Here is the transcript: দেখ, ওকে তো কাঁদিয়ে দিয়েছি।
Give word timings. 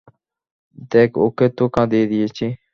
দেখ, 0.91 1.09
ওকে 1.19 1.47
তো 1.57 1.63
কাঁদিয়ে 1.75 2.05
দিয়েছি। 2.07 2.45